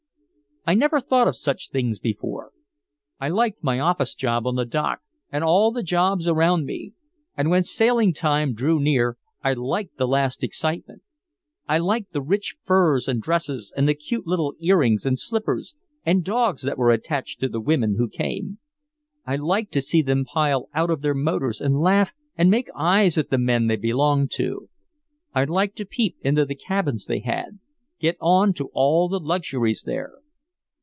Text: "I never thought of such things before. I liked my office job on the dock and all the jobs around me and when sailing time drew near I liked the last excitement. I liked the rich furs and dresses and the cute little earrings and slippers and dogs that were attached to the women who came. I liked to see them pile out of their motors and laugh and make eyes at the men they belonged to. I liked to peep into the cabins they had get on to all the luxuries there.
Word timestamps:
"I 0.63 0.75
never 0.75 0.99
thought 0.99 1.27
of 1.27 1.35
such 1.35 1.71
things 1.71 1.99
before. 1.99 2.51
I 3.19 3.29
liked 3.29 3.63
my 3.63 3.79
office 3.79 4.13
job 4.13 4.45
on 4.45 4.57
the 4.57 4.63
dock 4.65 4.99
and 5.31 5.43
all 5.43 5.71
the 5.71 5.81
jobs 5.81 6.27
around 6.27 6.67
me 6.67 6.93
and 7.35 7.49
when 7.49 7.63
sailing 7.63 8.13
time 8.13 8.53
drew 8.53 8.79
near 8.79 9.17
I 9.43 9.53
liked 9.53 9.97
the 9.97 10.07
last 10.07 10.43
excitement. 10.43 11.01
I 11.67 11.79
liked 11.79 12.13
the 12.13 12.21
rich 12.21 12.57
furs 12.63 13.07
and 13.07 13.23
dresses 13.23 13.73
and 13.75 13.87
the 13.89 13.95
cute 13.95 14.27
little 14.27 14.53
earrings 14.59 15.03
and 15.03 15.17
slippers 15.17 15.73
and 16.05 16.23
dogs 16.23 16.61
that 16.61 16.77
were 16.77 16.91
attached 16.91 17.39
to 17.39 17.49
the 17.49 17.59
women 17.59 17.95
who 17.97 18.07
came. 18.07 18.59
I 19.25 19.37
liked 19.37 19.73
to 19.73 19.81
see 19.81 20.03
them 20.03 20.25
pile 20.25 20.69
out 20.75 20.91
of 20.91 21.01
their 21.01 21.15
motors 21.15 21.59
and 21.59 21.81
laugh 21.81 22.13
and 22.37 22.51
make 22.51 22.69
eyes 22.75 23.17
at 23.17 23.31
the 23.31 23.39
men 23.39 23.65
they 23.65 23.77
belonged 23.77 24.29
to. 24.35 24.69
I 25.33 25.43
liked 25.45 25.77
to 25.77 25.85
peep 25.87 26.17
into 26.21 26.45
the 26.45 26.55
cabins 26.55 27.07
they 27.07 27.21
had 27.21 27.57
get 27.99 28.15
on 28.21 28.53
to 28.53 28.69
all 28.75 29.09
the 29.09 29.19
luxuries 29.19 29.81
there. 29.87 30.13